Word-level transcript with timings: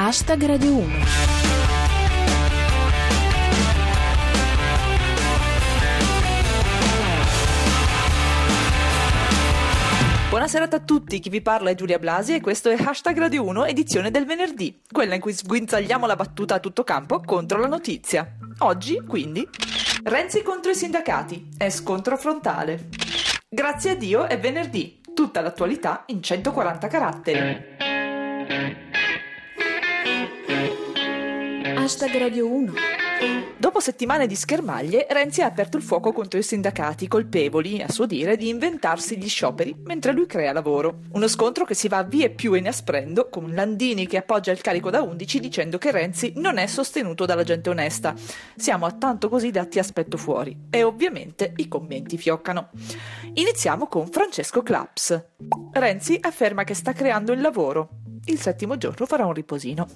Hashtag 0.00 0.46
Radio 0.46 0.76
1. 0.76 0.86
Buonasera 10.28 10.68
a 10.70 10.78
tutti, 10.78 11.18
chi 11.18 11.28
vi 11.28 11.40
parla 11.40 11.70
è 11.70 11.74
Giulia 11.74 11.98
Blasi 11.98 12.34
e 12.34 12.40
questo 12.40 12.70
è 12.70 12.76
Hashtag 12.80 13.18
Radio 13.18 13.42
1 13.42 13.64
edizione 13.64 14.12
del 14.12 14.24
venerdì, 14.24 14.82
quella 14.88 15.16
in 15.16 15.20
cui 15.20 15.32
sguinzagliamo 15.32 16.06
la 16.06 16.14
battuta 16.14 16.54
a 16.54 16.60
tutto 16.60 16.84
campo 16.84 17.18
contro 17.18 17.58
la 17.58 17.66
notizia. 17.66 18.36
Oggi, 18.58 19.02
quindi, 19.04 19.48
Renzi 20.04 20.42
contro 20.42 20.70
i 20.70 20.76
sindacati, 20.76 21.48
è 21.58 21.70
scontro 21.70 22.16
frontale. 22.16 22.86
Grazie 23.48 23.90
a 23.90 23.94
Dio 23.96 24.28
è 24.28 24.38
venerdì, 24.38 25.00
tutta 25.12 25.40
l'attualità 25.40 26.04
in 26.06 26.22
140 26.22 26.86
caratteri. 26.86 28.87
Hashtag 31.88 32.18
Radio 32.18 32.46
1. 32.46 32.72
Dopo 33.56 33.80
settimane 33.80 34.26
di 34.26 34.34
schermaglie, 34.34 35.06
Renzi 35.08 35.40
ha 35.40 35.46
aperto 35.46 35.78
il 35.78 35.82
fuoco 35.82 36.12
contro 36.12 36.38
i 36.38 36.42
sindacati, 36.42 37.08
colpevoli, 37.08 37.80
a 37.80 37.90
suo 37.90 38.04
dire, 38.04 38.36
di 38.36 38.50
inventarsi 38.50 39.16
gli 39.16 39.26
scioperi 39.26 39.74
mentre 39.84 40.12
lui 40.12 40.26
crea 40.26 40.52
lavoro. 40.52 40.98
Uno 41.12 41.26
scontro 41.28 41.64
che 41.64 41.72
si 41.72 41.88
va 41.88 42.02
via 42.02 42.26
e 42.26 42.30
più 42.30 42.52
inasprendo, 42.52 43.30
con 43.30 43.54
Landini 43.54 44.06
che 44.06 44.18
appoggia 44.18 44.52
il 44.52 44.60
carico 44.60 44.90
da 44.90 45.00
11 45.00 45.40
dicendo 45.40 45.78
che 45.78 45.90
Renzi 45.90 46.34
non 46.36 46.58
è 46.58 46.66
sostenuto 46.66 47.24
dalla 47.24 47.42
gente 47.42 47.70
onesta. 47.70 48.14
Siamo 48.54 48.84
a 48.84 48.92
tanto 48.92 49.30
così 49.30 49.50
datti 49.50 49.78
aspetto 49.78 50.18
fuori. 50.18 50.54
E 50.68 50.82
ovviamente 50.82 51.54
i 51.56 51.68
commenti 51.68 52.18
fioccano. 52.18 52.68
Iniziamo 53.32 53.86
con 53.86 54.08
Francesco 54.08 54.62
Claps. 54.62 55.24
Renzi 55.72 56.18
afferma 56.20 56.64
che 56.64 56.74
sta 56.74 56.92
creando 56.92 57.32
il 57.32 57.40
lavoro. 57.40 57.88
Il 58.26 58.38
settimo 58.38 58.76
giorno 58.76 59.06
farà 59.06 59.24
un 59.24 59.32
riposino. 59.32 59.88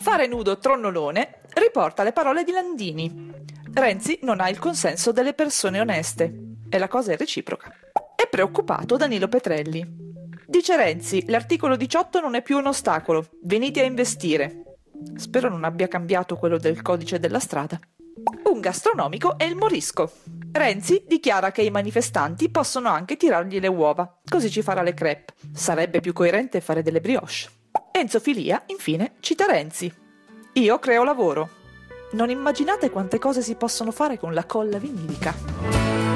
Fare 0.00 0.28
nudo 0.28 0.58
Tronnolone 0.58 1.40
riporta 1.54 2.04
le 2.04 2.12
parole 2.12 2.44
di 2.44 2.52
Landini. 2.52 3.32
Renzi 3.74 4.20
non 4.22 4.40
ha 4.40 4.48
il 4.48 4.60
consenso 4.60 5.10
delle 5.10 5.34
persone 5.34 5.80
oneste. 5.80 6.32
E 6.68 6.78
la 6.78 6.86
cosa 6.86 7.12
è 7.12 7.16
reciproca. 7.16 7.72
È 8.14 8.28
preoccupato 8.28 8.96
Danilo 8.96 9.26
Petrelli. 9.26 9.84
Dice 10.46 10.76
Renzi, 10.76 11.24
l'articolo 11.26 11.74
18 11.76 12.20
non 12.20 12.36
è 12.36 12.42
più 12.42 12.58
un 12.58 12.68
ostacolo. 12.68 13.26
Venite 13.42 13.80
a 13.80 13.86
investire. 13.86 14.76
Spero 15.16 15.48
non 15.48 15.64
abbia 15.64 15.88
cambiato 15.88 16.36
quello 16.36 16.58
del 16.58 16.80
codice 16.80 17.18
della 17.18 17.40
strada. 17.40 17.78
Un 18.44 18.60
gastronomico 18.60 19.36
è 19.36 19.44
il 19.44 19.56
morisco. 19.56 20.12
Renzi 20.52 21.04
dichiara 21.08 21.50
che 21.50 21.62
i 21.62 21.70
manifestanti 21.70 22.48
possono 22.50 22.88
anche 22.88 23.16
tirargli 23.16 23.58
le 23.58 23.68
uova, 23.68 24.20
così 24.28 24.48
ci 24.48 24.62
farà 24.62 24.82
le 24.82 24.94
crepe. 24.94 25.34
Sarebbe 25.52 26.00
più 26.00 26.12
coerente 26.12 26.60
fare 26.60 26.82
delle 26.82 27.00
brioche. 27.00 27.57
Enzo 27.98 28.20
Filia, 28.20 28.62
infine, 28.66 29.14
cita 29.18 29.44
Renzi. 29.44 29.92
Io 30.52 30.78
creo 30.78 31.02
lavoro. 31.02 31.48
Non 32.12 32.30
immaginate 32.30 32.90
quante 32.90 33.18
cose 33.18 33.42
si 33.42 33.56
possono 33.56 33.90
fare 33.90 34.20
con 34.20 34.34
la 34.34 34.44
colla 34.44 34.78
vinilica. 34.78 36.07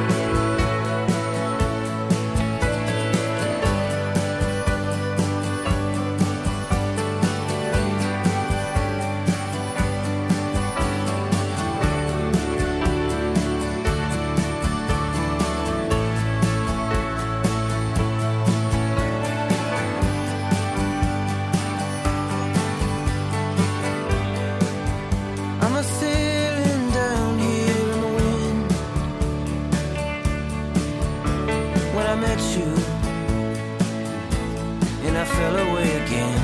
I 32.13 32.15
met 32.15 32.43
you, 32.59 32.71
and 35.07 35.17
I 35.17 35.25
fell 35.25 35.57
away 35.57 35.89
again. 36.03 36.41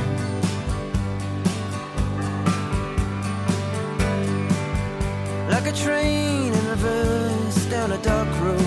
Like 5.50 5.66
a 5.66 5.72
train 5.72 6.54
in 6.54 6.68
reverse 6.68 7.66
down 7.66 7.92
a 7.92 7.98
dark 7.98 8.30
road, 8.40 8.64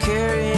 carrying 0.00 0.55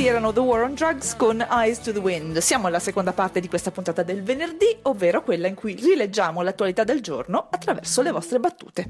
Questi 0.00 0.16
erano 0.16 0.32
The 0.32 0.40
War 0.40 0.62
on 0.62 0.72
Drugs 0.72 1.14
con 1.14 1.46
Eyes 1.50 1.78
to 1.80 1.92
the 1.92 1.98
Wind. 1.98 2.38
Siamo 2.38 2.68
alla 2.68 2.78
seconda 2.78 3.12
parte 3.12 3.38
di 3.38 3.48
questa 3.48 3.70
puntata 3.70 4.02
del 4.02 4.22
venerdì, 4.22 4.78
ovvero 4.84 5.22
quella 5.22 5.46
in 5.46 5.54
cui 5.54 5.74
rileggiamo 5.74 6.40
l'attualità 6.40 6.84
del 6.84 7.02
giorno 7.02 7.48
attraverso 7.50 8.00
le 8.00 8.10
vostre 8.10 8.40
battute. 8.40 8.88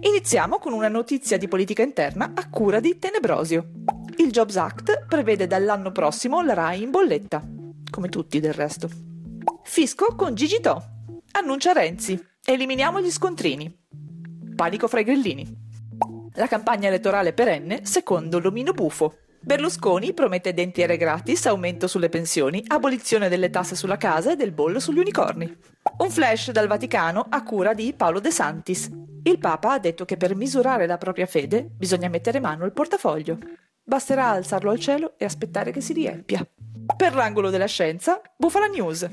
Iniziamo 0.00 0.58
con 0.58 0.72
una 0.72 0.88
notizia 0.88 1.38
di 1.38 1.46
politica 1.46 1.82
interna 1.82 2.32
a 2.34 2.50
cura 2.50 2.80
di 2.80 2.98
Tenebrosio. 2.98 3.68
Il 4.16 4.32
Jobs 4.32 4.56
Act 4.56 5.04
prevede 5.06 5.46
dall'anno 5.46 5.92
prossimo 5.92 6.42
la 6.42 6.54
RAI 6.54 6.82
in 6.82 6.90
bolletta, 6.90 7.40
come 7.88 8.08
tutti 8.08 8.40
del 8.40 8.52
resto. 8.52 8.90
Fisco 9.62 10.16
con 10.16 10.34
Gigi 10.34 10.58
To. 10.58 10.82
Annuncia 11.34 11.70
Renzi. 11.70 12.20
Eliminiamo 12.44 13.00
gli 13.00 13.12
scontrini. 13.12 13.72
Panico 14.56 14.88
fra 14.88 14.98
i 14.98 15.04
grillini. 15.04 15.46
La 16.34 16.48
campagna 16.48 16.88
elettorale 16.88 17.32
perenne 17.32 17.82
secondo 17.84 18.40
l'omino 18.40 18.72
bufo. 18.72 19.18
Berlusconi 19.40 20.12
promette 20.12 20.52
dentiere 20.52 20.96
gratis, 20.96 21.46
aumento 21.46 21.86
sulle 21.86 22.08
pensioni, 22.08 22.62
abolizione 22.66 23.28
delle 23.28 23.50
tasse 23.50 23.76
sulla 23.76 23.96
casa 23.96 24.32
e 24.32 24.36
del 24.36 24.52
bollo 24.52 24.80
sugli 24.80 24.98
unicorni. 24.98 25.56
Un 25.98 26.10
flash 26.10 26.50
dal 26.50 26.66
Vaticano 26.66 27.26
a 27.28 27.42
cura 27.42 27.72
di 27.72 27.94
Paolo 27.96 28.20
De 28.20 28.30
Santis. 28.30 28.90
Il 29.22 29.38
Papa 29.38 29.72
ha 29.72 29.78
detto 29.78 30.04
che 30.04 30.16
per 30.16 30.34
misurare 30.34 30.86
la 30.86 30.98
propria 30.98 31.26
fede 31.26 31.68
bisogna 31.70 32.08
mettere 32.08 32.40
mano 32.40 32.64
al 32.64 32.72
portafoglio. 32.72 33.38
Basterà 33.82 34.26
alzarlo 34.28 34.70
al 34.70 34.80
cielo 34.80 35.14
e 35.16 35.24
aspettare 35.24 35.70
che 35.70 35.80
si 35.80 35.92
riempia. 35.92 36.46
Per 36.96 37.14
l'angolo 37.14 37.50
della 37.50 37.66
scienza, 37.66 38.20
Bufala 38.36 38.66
News. 38.66 39.08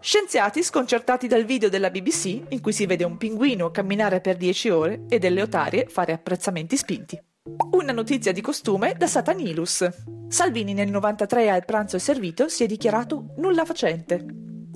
Scienziati 0.00 0.62
sconcertati 0.62 1.26
dal 1.26 1.44
video 1.44 1.68
della 1.68 1.90
BBC 1.90 2.42
in 2.48 2.60
cui 2.60 2.72
si 2.72 2.86
vede 2.86 3.04
un 3.04 3.16
pinguino 3.16 3.70
camminare 3.70 4.20
per 4.20 4.36
10 4.36 4.68
ore 4.70 5.04
e 5.08 5.18
delle 5.18 5.42
otarie 5.42 5.86
fare 5.88 6.12
apprezzamenti 6.12 6.76
spinti. 6.76 7.20
Una 7.72 7.90
notizia 7.90 8.30
di 8.30 8.40
costume 8.40 8.94
da 8.96 9.08
Satanilus. 9.08 9.88
Salvini 10.28 10.74
nel 10.74 10.92
93 10.92 11.50
al 11.50 11.64
pranzo 11.64 11.96
e 11.96 11.98
servito 11.98 12.46
si 12.48 12.62
è 12.62 12.66
dichiarato 12.68 13.34
nulla 13.38 13.64
facente. 13.64 14.24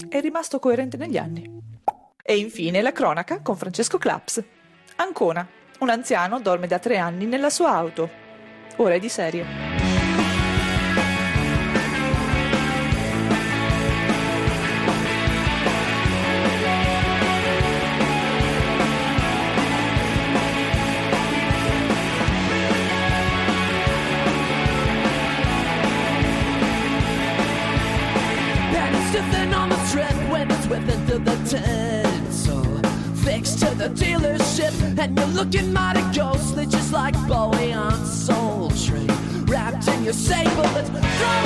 È 0.09 0.19
rimasto 0.21 0.59
coerente 0.59 0.97
negli 0.97 1.17
anni. 1.17 1.49
E 2.21 2.37
infine 2.37 2.83
la 2.83 2.91
cronaca 2.91 3.41
con 3.41 3.57
Francesco 3.57 3.99
Claps. 3.99 4.43
Ancona. 4.97 5.47
Un 5.79 5.91
anziano 5.91 6.41
dorme 6.41 6.67
da 6.67 6.81
tre 6.81 6.97
anni 6.97 7.27
nella 7.27 7.51
sua 7.51 7.71
auto. 7.71 8.11
Ora 8.79 8.95
è 8.95 8.99
di 8.99 9.09
serie. 9.09 9.76
Whipping 30.69 31.07
through 31.07 31.21
the 31.21 31.37
tent. 31.49 32.33
So 32.33 32.63
fixed 33.25 33.59
to 33.61 33.75
the 33.75 33.89
dealership 33.89 34.99
And 34.99 35.17
you're 35.17 35.27
looking 35.29 35.73
mighty 35.73 36.03
ghostly, 36.17 36.67
just 36.67 36.93
like 36.93 37.15
Bowie 37.29 37.73
on 37.73 38.05
Soul 38.05 38.71
Train. 38.71 39.11
Wrapped 39.47 39.89
in 39.89 40.05
your 40.05 40.15
sablets, 40.15 40.89
throws 40.89 41.46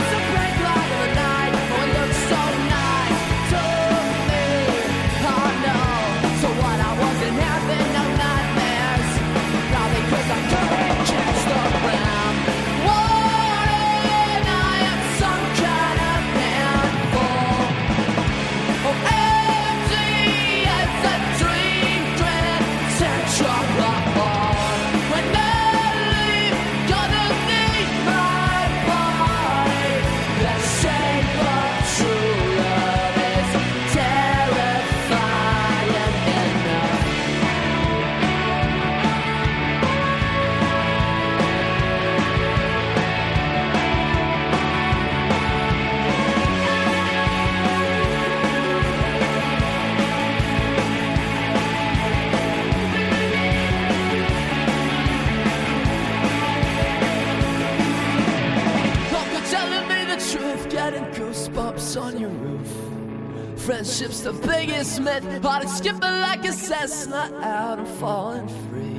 Friendship's 63.66 64.22
the 64.22 64.32
biggest 64.32 65.00
myth, 65.00 65.22
heart 65.42 65.64
is 65.64 65.76
skipping 65.76 66.00
like 66.00 66.44
a 66.46 66.52
Cessna 66.52 67.30
out 67.42 67.78
and 67.78 67.86
falling 67.98 68.48
free. 68.68 68.90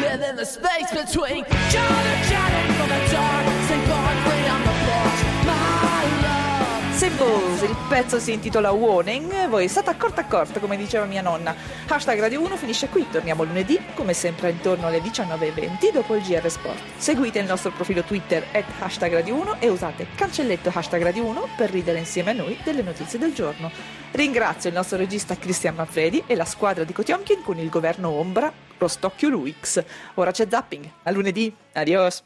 Living 0.00 0.36
the 0.36 0.44
space 0.44 0.90
between 0.92 1.44
John 1.72 2.04
chatting 2.28 2.74
from 2.76 2.88
the 2.88 3.08
dark, 3.10 3.46
St. 3.68 3.88
Barkley 3.88 4.45
Symbols, 7.06 7.62
il 7.62 7.76
pezzo 7.88 8.18
si 8.18 8.32
intitola 8.32 8.72
Warning, 8.72 9.46
voi 9.46 9.68
state 9.68 9.90
accorto 9.90 10.18
accorto 10.18 10.58
come 10.58 10.76
diceva 10.76 11.04
mia 11.04 11.22
nonna. 11.22 11.54
Hashtag 11.86 12.18
Radio 12.18 12.40
1 12.40 12.56
finisce 12.56 12.88
qui, 12.88 13.06
torniamo 13.08 13.44
lunedì 13.44 13.78
come 13.94 14.12
sempre 14.12 14.50
intorno 14.50 14.88
alle 14.88 14.98
19.20 14.98 15.92
dopo 15.92 16.16
il 16.16 16.22
GR 16.22 16.50
Sport. 16.50 16.82
Seguite 16.96 17.38
il 17.38 17.46
nostro 17.46 17.70
profilo 17.70 18.02
Twitter 18.02 18.44
at 18.50 18.64
hashtag 18.80 19.12
Radio 19.12 19.36
1 19.36 19.60
e 19.60 19.68
usate 19.68 20.08
cancelletto 20.16 20.72
hashtag 20.74 21.00
Radio 21.04 21.26
1 21.26 21.48
per 21.56 21.70
ridere 21.70 22.00
insieme 22.00 22.30
a 22.30 22.34
noi 22.34 22.58
delle 22.64 22.82
notizie 22.82 23.20
del 23.20 23.32
giorno. 23.32 23.70
Ringrazio 24.10 24.68
il 24.68 24.74
nostro 24.74 24.96
regista 24.96 25.36
Cristian 25.36 25.76
Manfredi 25.76 26.24
e 26.26 26.34
la 26.34 26.44
squadra 26.44 26.82
di 26.82 26.92
Kotionkin 26.92 27.40
con 27.44 27.56
il 27.58 27.68
governo 27.68 28.08
Ombra 28.10 28.52
Rostocchio 28.78 29.28
Luix. 29.28 29.80
Ora 30.14 30.32
c'è 30.32 30.48
zapping, 30.50 30.90
a 31.04 31.10
lunedì, 31.12 31.54
adios! 31.72 32.24